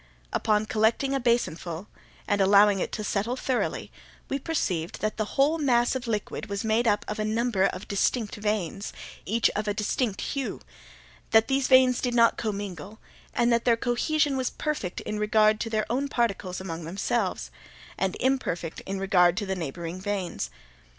[0.33, 1.87] Upon collecting a basinful,
[2.27, 3.91] and allowing it to settle thoroughly,
[4.29, 7.87] we perceived that the whole mass of liquid was made up of a number of
[7.87, 8.93] distinct veins,
[9.27, 10.59] each of a distinct hue;
[11.29, 12.97] that these veins did not commingle;
[13.35, 17.51] and that their cohesion was perfect in regard to their own particles among themselves,
[17.95, 20.49] and imperfect in regard to neighbouring veins.